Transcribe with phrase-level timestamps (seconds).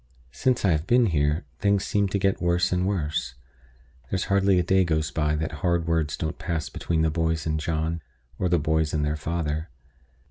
[0.31, 3.35] Since I have been here, things seem to get worse and worse.
[4.09, 7.59] There's hardly a day goes by that hard words don't pass between the boys and
[7.59, 8.01] John,
[8.39, 9.69] or the boys and their father.